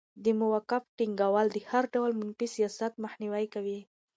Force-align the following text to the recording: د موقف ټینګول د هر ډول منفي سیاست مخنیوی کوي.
د 0.23 0.25
موقف 0.39 0.83
ټینګول 0.97 1.47
د 1.51 1.57
هر 1.69 1.83
ډول 1.93 2.11
منفي 2.19 2.47
سیاست 2.55 2.93
مخنیوی 3.03 3.45
کوي. 3.53 3.79